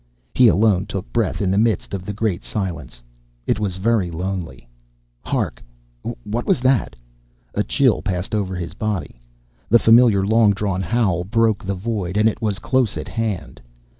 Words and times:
He 0.33 0.47
alone 0.47 0.87
took 0.87 1.13
breath 1.13 1.43
in 1.43 1.51
the 1.51 1.59
midst 1.59 1.93
of 1.93 2.07
the 2.07 2.11
great 2.11 2.43
silence. 2.43 3.03
It 3.45 3.59
was 3.59 3.75
very 3.77 4.09
lonely. 4.09 4.67
Hark! 5.23 5.61
What 6.23 6.47
was 6.47 6.59
that? 6.61 6.95
A 7.53 7.63
chill 7.63 8.01
passed 8.01 8.33
over 8.33 8.55
his 8.55 8.73
body. 8.73 9.21
The 9.69 9.77
familiar, 9.77 10.25
long 10.25 10.53
drawn 10.53 10.81
howl 10.81 11.23
broke 11.23 11.63
the 11.63 11.75
void, 11.75 12.17
and 12.17 12.27
it 12.27 12.41
was 12.41 12.57
close 12.57 12.97
at 12.97 13.09
hand. 13.09 13.61